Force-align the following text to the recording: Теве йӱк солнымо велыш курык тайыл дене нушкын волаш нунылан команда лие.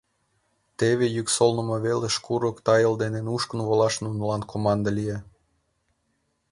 Теве 0.77 1.05
йӱк 1.15 1.27
солнымо 1.35 1.77
велыш 1.85 2.15
курык 2.25 2.57
тайыл 2.65 2.93
дене 3.03 3.19
нушкын 3.27 3.59
волаш 3.67 3.95
нунылан 4.03 4.41
команда 4.51 4.91
лие. 4.97 5.17